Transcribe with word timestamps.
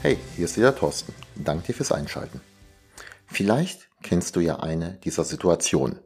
Hey, 0.00 0.16
hier 0.36 0.44
ist 0.44 0.56
wieder 0.56 0.76
Thorsten. 0.76 1.12
Danke 1.34 1.66
dir 1.66 1.74
fürs 1.74 1.90
Einschalten. 1.90 2.40
Vielleicht 3.26 3.88
kennst 4.00 4.36
du 4.36 4.40
ja 4.40 4.60
eine 4.60 4.92
dieser 5.02 5.24
Situationen. 5.24 5.98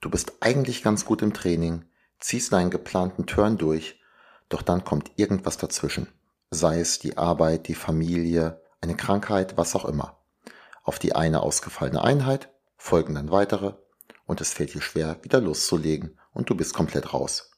Du 0.00 0.10
bist 0.10 0.32
eigentlich 0.40 0.82
ganz 0.82 1.04
gut 1.04 1.22
im 1.22 1.32
Training, 1.32 1.84
ziehst 2.18 2.52
deinen 2.52 2.70
geplanten 2.70 3.26
Turn 3.26 3.56
durch, 3.56 4.00
doch 4.48 4.62
dann 4.62 4.84
kommt 4.84 5.12
irgendwas 5.14 5.58
dazwischen. 5.58 6.08
Sei 6.50 6.80
es 6.80 6.98
die 6.98 7.18
Arbeit, 7.18 7.68
die 7.68 7.76
Familie, 7.76 8.60
eine 8.80 8.96
Krankheit, 8.96 9.56
was 9.56 9.76
auch 9.76 9.84
immer. 9.84 10.18
Auf 10.82 10.98
die 10.98 11.14
eine 11.14 11.44
ausgefallene 11.44 12.02
Einheit 12.02 12.52
folgen 12.78 13.14
dann 13.14 13.30
weitere 13.30 13.74
und 14.26 14.40
es 14.40 14.52
fällt 14.52 14.74
dir 14.74 14.82
schwer, 14.82 15.18
wieder 15.22 15.40
loszulegen 15.40 16.18
und 16.32 16.50
du 16.50 16.56
bist 16.56 16.74
komplett 16.74 17.14
raus. 17.14 17.52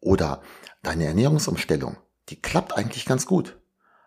Oder 0.00 0.40
deine 0.82 1.04
Ernährungsumstellung, 1.04 1.98
die 2.30 2.40
klappt 2.40 2.74
eigentlich 2.74 3.04
ganz 3.04 3.26
gut. 3.26 3.59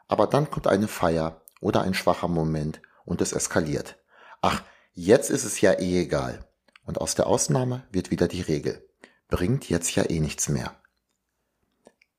Aber 0.07 0.27
dann 0.27 0.49
kommt 0.49 0.67
eine 0.67 0.87
Feier 0.87 1.41
oder 1.61 1.81
ein 1.81 1.93
schwacher 1.93 2.27
Moment 2.27 2.81
und 3.05 3.21
es 3.21 3.33
eskaliert. 3.33 3.97
Ach, 4.41 4.61
jetzt 4.93 5.29
ist 5.29 5.43
es 5.43 5.61
ja 5.61 5.73
eh 5.73 6.01
egal. 6.01 6.45
Und 6.85 6.99
aus 6.99 7.15
der 7.15 7.27
Ausnahme 7.27 7.83
wird 7.91 8.11
wieder 8.11 8.27
die 8.27 8.41
Regel. 8.41 8.87
Bringt 9.29 9.69
jetzt 9.69 9.95
ja 9.95 10.03
eh 10.09 10.19
nichts 10.19 10.49
mehr. 10.49 10.75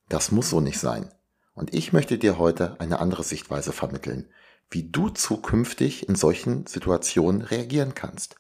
Das 0.09 0.31
muss 0.31 0.51
so 0.51 0.61
nicht 0.61 0.79
sein. 0.79 1.13
Und 1.55 1.73
ich 1.73 1.93
möchte 1.93 2.19
dir 2.19 2.39
heute 2.39 2.81
eine 2.81 2.99
andere 2.99 3.23
Sichtweise 3.23 3.73
vermitteln, 3.73 4.29
wie 4.71 4.83
du 4.91 5.09
zukünftig 5.09 6.09
in 6.09 6.17
solchen 6.17 6.67
Situationen 6.67 7.43
reagieren 7.43 7.95
kannst. 7.95 8.37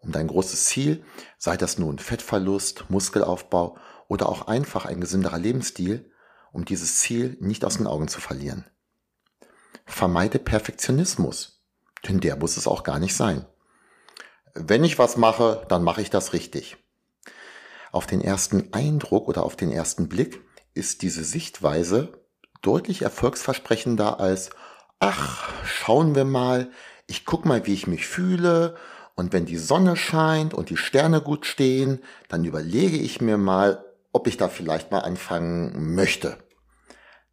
Um 0.00 0.12
dein 0.12 0.28
großes 0.28 0.66
Ziel, 0.66 1.04
sei 1.38 1.56
das 1.56 1.78
nun 1.78 1.98
Fettverlust, 1.98 2.86
Muskelaufbau 2.88 3.78
oder 4.08 4.28
auch 4.28 4.46
einfach 4.46 4.84
ein 4.86 5.00
gesünderer 5.00 5.38
Lebensstil, 5.38 6.10
um 6.52 6.64
dieses 6.64 6.96
Ziel 6.96 7.36
nicht 7.40 7.64
aus 7.64 7.76
den 7.76 7.86
Augen 7.86 8.08
zu 8.08 8.20
verlieren. 8.20 8.64
Vermeide 9.86 10.38
Perfektionismus, 10.38 11.62
denn 12.06 12.20
der 12.20 12.36
muss 12.36 12.56
es 12.56 12.66
auch 12.66 12.82
gar 12.82 12.98
nicht 12.98 13.14
sein. 13.14 13.44
Wenn 14.54 14.84
ich 14.84 14.98
was 14.98 15.16
mache, 15.16 15.64
dann 15.68 15.82
mache 15.82 16.02
ich 16.02 16.10
das 16.10 16.32
richtig. 16.32 16.76
Auf 17.92 18.06
den 18.06 18.20
ersten 18.20 18.72
Eindruck 18.72 19.28
oder 19.28 19.42
auf 19.42 19.56
den 19.56 19.72
ersten 19.72 20.08
Blick 20.08 20.40
ist 20.74 21.02
diese 21.02 21.24
Sichtweise 21.24 22.12
deutlich 22.62 23.02
erfolgsversprechender 23.02 24.20
als, 24.20 24.50
ach, 24.98 25.48
schauen 25.64 26.14
wir 26.14 26.24
mal, 26.24 26.70
ich 27.06 27.24
guck 27.24 27.44
mal, 27.44 27.66
wie 27.66 27.74
ich 27.74 27.86
mich 27.86 28.06
fühle, 28.06 28.76
und 29.20 29.34
wenn 29.34 29.44
die 29.44 29.58
Sonne 29.58 29.96
scheint 29.96 30.54
und 30.54 30.70
die 30.70 30.78
Sterne 30.78 31.20
gut 31.20 31.44
stehen, 31.44 32.00
dann 32.28 32.44
überlege 32.44 32.96
ich 32.96 33.20
mir 33.20 33.36
mal, 33.36 33.84
ob 34.12 34.26
ich 34.26 34.38
da 34.38 34.48
vielleicht 34.48 34.92
mal 34.92 35.00
anfangen 35.00 35.94
möchte. 35.94 36.38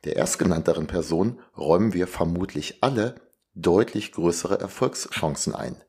Der 0.03 0.16
erstgenannteren 0.16 0.88
Person 0.88 1.40
räumen 1.58 1.94
wir 1.94 2.08
vermutlich 2.08 2.84
alle 2.84 3.16
deutlich 3.56 4.12
größere 4.12 4.59
Erfolgschancen 4.59 5.56
ein. 5.56 5.81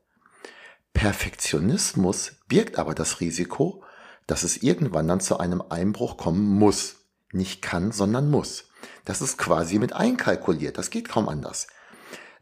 Perfektionismus 0.93 2.37
birgt 2.47 2.79
aber 2.79 2.95
das 2.95 3.19
Risiko, 3.19 3.83
dass 4.27 4.43
es 4.43 4.57
irgendwann 4.57 5.07
dann 5.07 5.19
zu 5.19 5.39
einem 5.39 5.63
Einbruch 5.69 6.17
kommen 6.17 6.45
muss. 6.45 6.97
Nicht 7.31 7.61
kann, 7.61 7.91
sondern 7.91 8.31
muss. 8.31 8.69
Das 9.05 9.21
ist 9.21 9.37
quasi 9.37 9.77
mit 9.77 9.93
einkalkuliert, 9.93 10.77
das 10.77 10.89
geht 10.89 11.09
kaum 11.09 11.29
anders. 11.29 11.67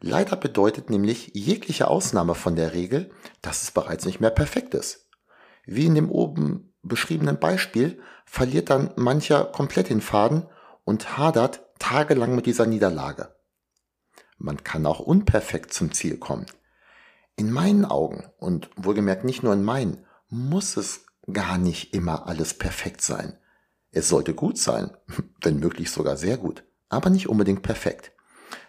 Leider 0.00 0.36
bedeutet 0.36 0.90
nämlich 0.90 1.32
jegliche 1.34 1.88
Ausnahme 1.88 2.34
von 2.34 2.56
der 2.56 2.72
Regel, 2.72 3.10
dass 3.42 3.62
es 3.62 3.70
bereits 3.70 4.04
nicht 4.04 4.20
mehr 4.20 4.30
perfekt 4.30 4.74
ist. 4.74 5.08
Wie 5.66 5.86
in 5.86 5.94
dem 5.94 6.10
oben 6.10 6.72
beschriebenen 6.82 7.38
Beispiel 7.38 8.00
verliert 8.24 8.70
dann 8.70 8.92
mancher 8.96 9.44
komplett 9.44 9.90
den 9.90 10.00
Faden 10.00 10.46
und 10.88 11.18
hadert 11.18 11.66
tagelang 11.78 12.34
mit 12.34 12.46
dieser 12.46 12.64
Niederlage. 12.64 13.36
Man 14.38 14.64
kann 14.64 14.86
auch 14.86 15.00
unperfekt 15.00 15.74
zum 15.74 15.92
Ziel 15.92 16.16
kommen. 16.16 16.46
In 17.36 17.52
meinen 17.52 17.84
Augen, 17.84 18.24
und 18.38 18.70
wohlgemerkt 18.74 19.22
nicht 19.22 19.42
nur 19.42 19.52
in 19.52 19.62
meinen, 19.62 20.06
muss 20.30 20.78
es 20.78 21.04
gar 21.30 21.58
nicht 21.58 21.92
immer 21.92 22.26
alles 22.26 22.54
perfekt 22.54 23.02
sein. 23.02 23.36
Es 23.90 24.08
sollte 24.08 24.32
gut 24.32 24.56
sein, 24.56 24.96
wenn 25.42 25.58
möglich 25.58 25.90
sogar 25.90 26.16
sehr 26.16 26.38
gut, 26.38 26.64
aber 26.88 27.10
nicht 27.10 27.28
unbedingt 27.28 27.60
perfekt. 27.60 28.12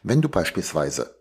Wenn 0.03 0.21
du 0.21 0.27
beispielsweise 0.27 1.15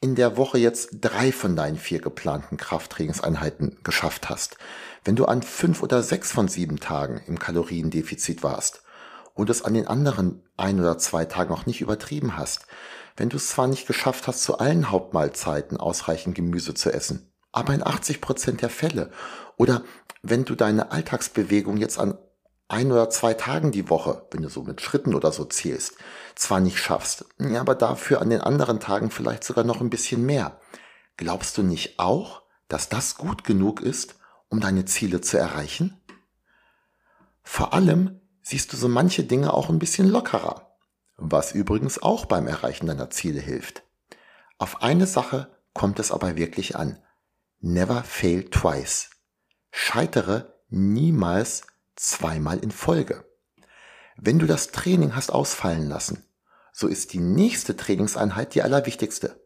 in 0.00 0.14
der 0.14 0.38
Woche 0.38 0.56
jetzt 0.56 0.88
drei 1.02 1.32
von 1.32 1.54
deinen 1.54 1.76
vier 1.76 2.00
geplanten 2.00 2.56
Krafttrainingseinheiten 2.56 3.76
geschafft 3.84 4.30
hast, 4.30 4.56
wenn 5.04 5.16
du 5.16 5.26
an 5.26 5.42
fünf 5.42 5.82
oder 5.82 6.02
sechs 6.02 6.32
von 6.32 6.48
sieben 6.48 6.80
Tagen 6.80 7.20
im 7.26 7.38
Kaloriendefizit 7.38 8.42
warst 8.42 8.82
und 9.34 9.50
es 9.50 9.62
an 9.62 9.74
den 9.74 9.86
anderen 9.86 10.42
ein 10.56 10.80
oder 10.80 10.98
zwei 10.98 11.24
Tagen 11.24 11.50
noch 11.50 11.66
nicht 11.66 11.80
übertrieben 11.80 12.36
hast, 12.36 12.66
wenn 13.16 13.28
du 13.28 13.36
es 13.36 13.48
zwar 13.48 13.66
nicht 13.66 13.86
geschafft 13.86 14.26
hast, 14.26 14.42
zu 14.42 14.58
allen 14.58 14.90
Hauptmahlzeiten 14.90 15.76
ausreichend 15.76 16.34
Gemüse 16.34 16.74
zu 16.74 16.92
essen, 16.92 17.32
aber 17.52 17.74
in 17.74 17.86
80 17.86 18.20
Prozent 18.20 18.62
der 18.62 18.70
Fälle, 18.70 19.10
oder 19.56 19.82
wenn 20.22 20.44
du 20.44 20.54
deine 20.54 20.92
Alltagsbewegung 20.92 21.76
jetzt 21.76 21.98
an 21.98 22.16
ein 22.68 22.90
oder 22.90 23.10
zwei 23.10 23.34
Tagen 23.34 23.70
die 23.70 23.90
Woche, 23.90 24.26
wenn 24.30 24.42
du 24.42 24.48
so 24.48 24.62
mit 24.62 24.80
Schritten 24.80 25.14
oder 25.14 25.30
so 25.30 25.44
zählst, 25.44 25.96
zwar 26.34 26.60
nicht 26.60 26.78
schaffst, 26.78 27.26
aber 27.38 27.74
dafür 27.74 28.22
an 28.22 28.30
den 28.30 28.40
anderen 28.40 28.80
Tagen 28.80 29.10
vielleicht 29.10 29.44
sogar 29.44 29.64
noch 29.64 29.82
ein 29.82 29.90
bisschen 29.90 30.24
mehr. 30.24 30.58
Glaubst 31.18 31.58
du 31.58 31.62
nicht 31.62 31.98
auch, 31.98 32.42
dass 32.68 32.88
das 32.88 33.16
gut 33.16 33.44
genug 33.44 33.82
ist, 33.82 34.14
um 34.48 34.60
deine 34.60 34.86
Ziele 34.86 35.20
zu 35.20 35.36
erreichen? 35.36 36.00
Vor 37.42 37.74
allem, 37.74 38.21
siehst 38.42 38.72
du 38.72 38.76
so 38.76 38.88
manche 38.88 39.24
Dinge 39.24 39.54
auch 39.54 39.68
ein 39.68 39.78
bisschen 39.78 40.08
lockerer, 40.08 40.76
was 41.16 41.52
übrigens 41.52 42.02
auch 42.02 42.26
beim 42.26 42.46
Erreichen 42.46 42.86
deiner 42.86 43.10
Ziele 43.10 43.40
hilft. 43.40 43.82
Auf 44.58 44.82
eine 44.82 45.06
Sache 45.06 45.50
kommt 45.72 45.98
es 45.98 46.12
aber 46.12 46.36
wirklich 46.36 46.76
an. 46.76 47.02
Never 47.60 48.02
fail 48.02 48.50
twice. 48.50 49.10
Scheitere 49.70 50.54
niemals 50.68 51.62
zweimal 51.96 52.58
in 52.58 52.70
Folge. 52.70 53.24
Wenn 54.16 54.38
du 54.38 54.46
das 54.46 54.68
Training 54.68 55.14
hast 55.14 55.30
ausfallen 55.30 55.88
lassen, 55.88 56.24
so 56.72 56.88
ist 56.88 57.12
die 57.12 57.20
nächste 57.20 57.76
Trainingseinheit 57.76 58.54
die 58.54 58.62
allerwichtigste. 58.62 59.40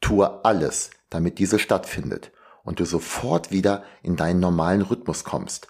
Tue 0.00 0.44
alles, 0.44 0.90
damit 1.10 1.38
diese 1.38 1.58
stattfindet 1.58 2.32
und 2.64 2.80
du 2.80 2.84
sofort 2.84 3.50
wieder 3.50 3.84
in 4.02 4.16
deinen 4.16 4.40
normalen 4.40 4.82
Rhythmus 4.82 5.24
kommst. 5.24 5.68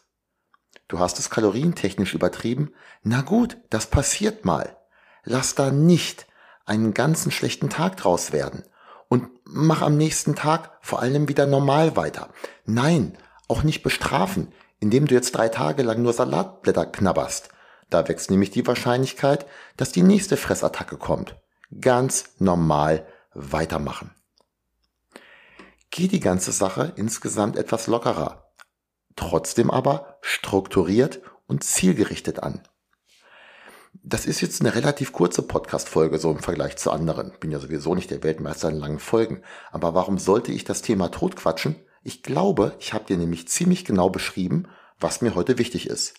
Du 0.88 0.98
hast 0.98 1.18
es 1.18 1.28
kalorientechnisch 1.28 2.14
übertrieben? 2.14 2.72
Na 3.02 3.20
gut, 3.20 3.58
das 3.68 3.86
passiert 3.86 4.46
mal. 4.46 4.76
Lass 5.24 5.54
da 5.54 5.70
nicht 5.70 6.26
einen 6.64 6.94
ganzen 6.94 7.30
schlechten 7.30 7.68
Tag 7.68 7.98
draus 7.98 8.32
werden 8.32 8.64
und 9.08 9.28
mach 9.44 9.82
am 9.82 9.96
nächsten 9.96 10.34
Tag 10.34 10.78
vor 10.80 11.00
allem 11.00 11.28
wieder 11.28 11.46
normal 11.46 11.96
weiter. 11.96 12.30
Nein, 12.64 13.16
auch 13.48 13.62
nicht 13.62 13.82
bestrafen, 13.82 14.52
indem 14.80 15.06
du 15.06 15.14
jetzt 15.14 15.32
drei 15.32 15.48
Tage 15.48 15.82
lang 15.82 16.02
nur 16.02 16.14
Salatblätter 16.14 16.86
knabberst. 16.86 17.50
Da 17.90 18.08
wächst 18.08 18.30
nämlich 18.30 18.50
die 18.50 18.66
Wahrscheinlichkeit, 18.66 19.46
dass 19.76 19.92
die 19.92 20.02
nächste 20.02 20.36
Fressattacke 20.36 20.96
kommt. 20.96 21.36
Ganz 21.80 22.30
normal 22.38 23.06
weitermachen. 23.34 24.14
Geh 25.90 26.08
die 26.08 26.20
ganze 26.20 26.52
Sache 26.52 26.92
insgesamt 26.96 27.56
etwas 27.56 27.86
lockerer 27.86 28.47
trotzdem 29.18 29.70
aber 29.70 30.18
strukturiert 30.20 31.20
und 31.46 31.64
zielgerichtet 31.64 32.42
an. 32.42 32.62
Das 33.94 34.26
ist 34.26 34.40
jetzt 34.40 34.60
eine 34.60 34.74
relativ 34.74 35.12
kurze 35.12 35.42
Podcast-Folge, 35.42 36.18
so 36.18 36.30
im 36.30 36.38
Vergleich 36.38 36.76
zu 36.76 36.90
anderen. 36.92 37.32
Bin 37.40 37.50
ja 37.50 37.58
sowieso 37.58 37.94
nicht 37.94 38.10
der 38.10 38.22
Weltmeister 38.22 38.68
in 38.68 38.76
langen 38.76 39.00
Folgen. 39.00 39.42
Aber 39.72 39.94
warum 39.94 40.18
sollte 40.18 40.52
ich 40.52 40.64
das 40.64 40.82
Thema 40.82 41.10
totquatschen? 41.10 41.76
Ich 42.02 42.22
glaube, 42.22 42.76
ich 42.78 42.94
habe 42.94 43.06
dir 43.06 43.16
nämlich 43.16 43.48
ziemlich 43.48 43.84
genau 43.84 44.08
beschrieben, 44.08 44.68
was 45.00 45.20
mir 45.20 45.34
heute 45.34 45.58
wichtig 45.58 45.88
ist. 45.88 46.14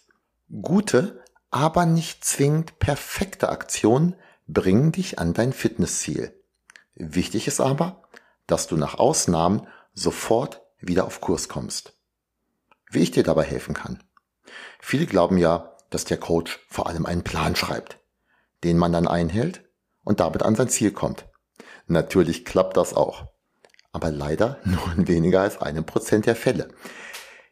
Gute, 0.61 1.21
aber 1.51 1.85
nicht 1.85 2.25
zwingend 2.25 2.79
perfekte 2.79 3.49
Aktionen 3.49 4.15
bringen 4.47 4.91
dich 4.91 5.19
an 5.19 5.33
dein 5.33 5.53
Fitnessziel. 5.53 6.33
Wichtig 6.95 7.47
ist 7.47 7.61
aber, 7.61 8.03
dass 8.45 8.67
du 8.67 8.75
nach 8.75 8.95
Ausnahmen 8.95 9.67
sofort 9.93 10.61
wieder 10.79 11.05
auf 11.05 11.21
Kurs 11.21 11.47
kommst 11.47 11.98
wie 12.89 12.99
ich 12.99 13.11
dir 13.11 13.23
dabei 13.23 13.43
helfen 13.43 13.73
kann. 13.73 14.03
Viele 14.79 15.05
glauben 15.05 15.37
ja, 15.37 15.75
dass 15.89 16.05
der 16.05 16.17
Coach 16.17 16.59
vor 16.69 16.87
allem 16.87 17.05
einen 17.05 17.23
Plan 17.23 17.55
schreibt, 17.55 17.99
den 18.63 18.77
man 18.77 18.91
dann 18.91 19.07
einhält 19.07 19.63
und 20.03 20.19
damit 20.19 20.43
an 20.43 20.55
sein 20.55 20.69
Ziel 20.69 20.91
kommt. 20.91 21.25
Natürlich 21.87 22.45
klappt 22.45 22.77
das 22.77 22.93
auch. 22.93 23.27
Aber 23.91 24.11
leider 24.11 24.59
nur 24.63 24.93
in 24.95 25.07
weniger 25.07 25.41
als 25.41 25.61
einem 25.61 25.85
Prozent 25.85 26.25
der 26.25 26.35
Fälle. 26.35 26.69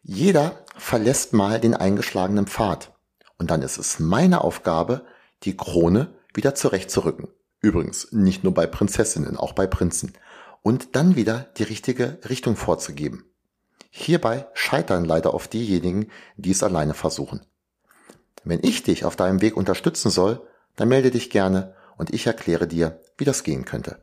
Jeder 0.01 0.63
verlässt 0.77 1.33
mal 1.33 1.59
den 1.59 1.73
eingeschlagenen 1.73 2.47
Pfad. 2.47 2.93
Und 3.37 3.51
dann 3.51 3.61
ist 3.61 3.77
es 3.77 3.99
meine 3.99 4.41
Aufgabe, 4.41 5.05
die 5.43 5.57
Krone 5.57 6.15
wieder 6.33 6.55
zurechtzurücken. 6.55 7.27
Übrigens 7.61 8.11
nicht 8.11 8.43
nur 8.43 8.53
bei 8.53 8.67
Prinzessinnen, 8.67 9.37
auch 9.37 9.53
bei 9.53 9.67
Prinzen. 9.67 10.13
Und 10.61 10.95
dann 10.95 11.15
wieder 11.15 11.51
die 11.57 11.63
richtige 11.63 12.19
Richtung 12.29 12.55
vorzugeben. 12.55 13.25
Hierbei 13.89 14.47
scheitern 14.53 15.05
leider 15.05 15.33
oft 15.33 15.53
diejenigen, 15.53 16.09
die 16.35 16.51
es 16.51 16.63
alleine 16.63 16.93
versuchen. 16.93 17.41
Wenn 18.43 18.59
ich 18.63 18.83
dich 18.83 19.05
auf 19.05 19.15
deinem 19.15 19.41
Weg 19.41 19.57
unterstützen 19.57 20.09
soll, 20.09 20.41
dann 20.75 20.87
melde 20.87 21.11
dich 21.11 21.29
gerne 21.29 21.75
und 21.97 22.13
ich 22.13 22.27
erkläre 22.27 22.67
dir, 22.67 23.01
wie 23.17 23.25
das 23.25 23.43
gehen 23.43 23.65
könnte. 23.65 23.99